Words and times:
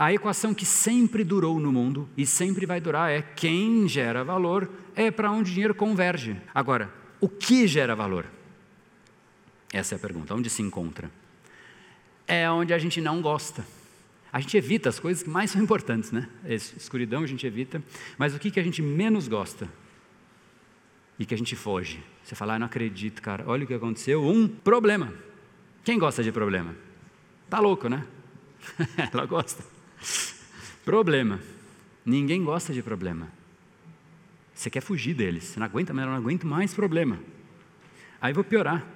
A 0.00 0.14
equação 0.14 0.54
que 0.54 0.64
sempre 0.64 1.22
durou 1.22 1.60
no 1.60 1.70
mundo 1.70 2.08
e 2.16 2.24
sempre 2.24 2.64
vai 2.64 2.80
durar 2.80 3.10
é 3.10 3.20
quem 3.20 3.86
gera 3.86 4.24
valor 4.24 4.66
é 4.96 5.10
para 5.10 5.30
onde 5.30 5.50
o 5.50 5.52
dinheiro 5.52 5.74
converge. 5.74 6.40
Agora, 6.54 6.90
o 7.20 7.28
que 7.28 7.68
gera 7.68 7.94
valor? 7.94 8.24
Essa 9.70 9.94
é 9.94 9.96
a 9.96 9.98
pergunta. 9.98 10.34
Onde 10.34 10.48
se 10.48 10.62
encontra? 10.62 11.10
É 12.26 12.50
onde 12.50 12.72
a 12.72 12.78
gente 12.78 12.98
não 12.98 13.20
gosta. 13.20 13.62
A 14.32 14.40
gente 14.40 14.56
evita 14.56 14.88
as 14.88 14.98
coisas 14.98 15.22
que 15.22 15.28
mais 15.28 15.50
são 15.50 15.62
importantes, 15.62 16.12
né? 16.12 16.30
Escuridão 16.46 17.22
a 17.22 17.26
gente 17.26 17.46
evita, 17.46 17.82
mas 18.16 18.34
o 18.34 18.38
que, 18.38 18.50
que 18.50 18.58
a 18.58 18.62
gente 18.62 18.80
menos 18.80 19.28
gosta? 19.28 19.68
E 21.18 21.26
que 21.26 21.34
a 21.34 21.36
gente 21.38 21.54
foge. 21.54 22.02
Você 22.24 22.34
fala, 22.34 22.54
ah, 22.54 22.58
não 22.58 22.64
acredito, 22.64 23.20
cara, 23.20 23.44
olha 23.46 23.64
o 23.64 23.66
que 23.66 23.74
aconteceu, 23.74 24.24
um 24.24 24.48
problema. 24.48 25.12
Quem 25.84 25.98
gosta 25.98 26.22
de 26.24 26.32
problema? 26.32 26.74
Tá 27.50 27.60
louco, 27.60 27.86
né? 27.86 28.06
Ela 29.12 29.26
gosta. 29.26 29.62
Problema. 30.84 31.40
Ninguém 32.04 32.42
gosta 32.42 32.72
de 32.72 32.82
problema. 32.82 33.30
Você 34.54 34.68
quer 34.68 34.80
fugir 34.80 35.14
deles. 35.14 35.44
Você 35.44 35.58
não 35.58 35.66
aguenta, 35.66 35.92
mas 35.92 36.04
eu 36.04 36.10
não 36.10 36.16
aguento 36.18 36.46
mais 36.46 36.74
problema. 36.74 37.18
Aí 38.20 38.32
vou 38.32 38.44
piorar. 38.44 38.86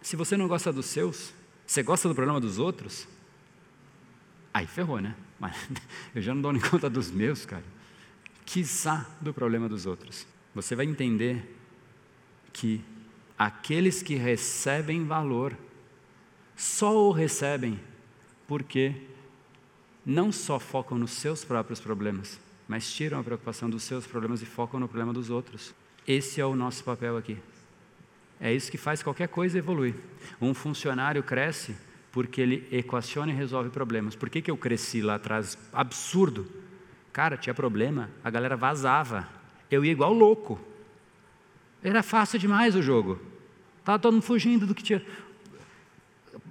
Se 0.00 0.14
você 0.14 0.36
não 0.36 0.46
gosta 0.46 0.72
dos 0.72 0.86
seus, 0.86 1.34
você 1.66 1.82
gosta 1.82 2.08
do 2.08 2.14
problema 2.14 2.40
dos 2.40 2.60
outros, 2.60 3.08
aí 4.54 4.66
ferrou, 4.66 5.00
né? 5.00 5.16
Mas 5.38 5.56
eu 6.14 6.22
já 6.22 6.32
não 6.32 6.40
dou 6.42 6.52
nem 6.52 6.62
conta 6.62 6.88
dos 6.88 7.10
meus, 7.10 7.44
cara. 7.44 7.64
Quizá 8.44 9.04
do 9.20 9.34
problema 9.34 9.68
dos 9.68 9.84
outros. 9.84 10.26
Você 10.54 10.76
vai 10.76 10.86
entender 10.86 11.56
que 12.52 12.80
aqueles 13.36 14.02
que 14.02 14.14
recebem 14.14 15.04
valor 15.04 15.56
só 16.54 16.96
o 16.96 17.10
recebem 17.10 17.78
porque 18.46 18.94
não 20.06 20.30
só 20.30 20.60
focam 20.60 20.96
nos 20.96 21.10
seus 21.10 21.44
próprios 21.44 21.80
problemas, 21.80 22.38
mas 22.68 22.88
tiram 22.92 23.18
a 23.18 23.24
preocupação 23.24 23.68
dos 23.68 23.82
seus 23.82 24.06
problemas 24.06 24.40
e 24.40 24.46
focam 24.46 24.78
no 24.78 24.86
problema 24.86 25.12
dos 25.12 25.30
outros. 25.30 25.74
Esse 26.06 26.40
é 26.40 26.46
o 26.46 26.54
nosso 26.54 26.84
papel 26.84 27.16
aqui. 27.16 27.36
É 28.40 28.52
isso 28.52 28.70
que 28.70 28.78
faz 28.78 29.02
qualquer 29.02 29.26
coisa 29.26 29.58
evoluir. 29.58 29.96
Um 30.40 30.54
funcionário 30.54 31.24
cresce 31.24 31.76
porque 32.12 32.40
ele 32.40 32.68
equaciona 32.70 33.32
e 33.32 33.34
resolve 33.34 33.70
problemas. 33.70 34.14
Por 34.14 34.30
que, 34.30 34.40
que 34.40 34.50
eu 34.50 34.56
cresci 34.56 35.02
lá 35.02 35.16
atrás? 35.16 35.58
Absurdo. 35.72 36.46
Cara, 37.12 37.36
tinha 37.36 37.52
problema, 37.52 38.08
a 38.22 38.30
galera 38.30 38.56
vazava. 38.56 39.28
Eu 39.68 39.84
ia 39.84 39.90
igual 39.90 40.12
louco. 40.12 40.60
Era 41.82 42.02
fácil 42.02 42.38
demais 42.38 42.76
o 42.76 42.82
jogo. 42.82 43.20
Estava 43.80 43.98
todo 43.98 44.14
mundo 44.14 44.22
fugindo 44.22 44.66
do 44.66 44.74
que 44.74 44.82
tinha. 44.82 45.04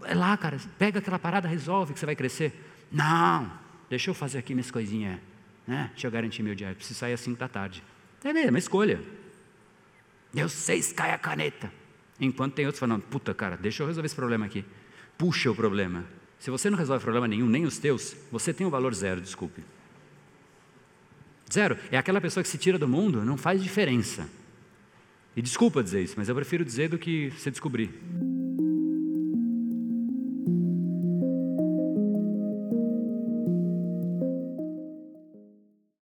É 0.04 0.14
lá, 0.14 0.36
cara, 0.38 0.58
pega 0.78 1.00
aquela 1.00 1.18
parada, 1.18 1.48
resolve 1.48 1.94
que 1.94 2.00
você 2.00 2.06
vai 2.06 2.16
crescer. 2.16 2.54
Não, 2.92 3.52
deixa 3.90 4.10
eu 4.10 4.14
fazer 4.14 4.40
aqui 4.40 4.54
minhas 4.54 4.72
coisinhas, 4.72 5.20
né? 5.68 5.90
Deixa 5.92 6.08
eu 6.08 6.12
garantir 6.12 6.44
meu 6.44 6.56
dia. 6.56 6.74
preciso 6.76 7.00
sair 7.00 7.14
às 7.14 7.20
5 7.22 7.40
da 7.40 7.48
tarde. 7.48 7.84
É 8.24 8.34
mesmo, 8.34 8.58
é 8.58 8.60
escolha. 8.60 9.02
Eu 10.36 10.50
sei, 10.50 10.82
cai 10.82 11.12
a 11.12 11.18
caneta. 11.18 11.72
Enquanto 12.20 12.54
tem 12.54 12.66
outros 12.66 12.80
falando, 12.80 13.04
puta 13.04 13.34
cara, 13.34 13.58
deixa 13.58 13.84
eu 13.84 13.88
resolver 13.88 14.06
esse 14.06 14.16
problema 14.16 14.46
aqui. 14.46 14.66
Puxa 15.18 15.50
o 15.52 15.56
problema. 15.56 16.06
Se 16.40 16.50
você 16.50 16.70
não 16.70 16.78
resolve 16.78 17.04
problema 17.04 17.28
nenhum, 17.28 17.48
nem 17.48 17.66
os 17.66 17.78
teus, 17.78 18.16
você 18.32 18.54
tem 18.54 18.66
um 18.68 18.70
valor 18.70 18.94
zero, 18.94 19.22
desculpe. 19.22 19.64
Zero. 21.52 21.78
É 21.92 21.98
aquela 21.98 22.20
pessoa 22.20 22.44
que 22.44 22.50
se 22.50 22.58
tira 22.58 22.78
do 22.78 22.88
mundo, 22.88 23.24
não 23.24 23.38
faz 23.38 23.64
diferença. 23.64 24.30
E 25.36 25.42
desculpa 25.42 25.84
dizer 25.84 26.02
isso, 26.02 26.16
mas 26.18 26.30
eu 26.30 26.36
prefiro 26.36 26.64
dizer 26.64 26.90
do 26.90 26.98
que 26.98 27.32
se 27.38 27.52
descobrir. 27.52 27.92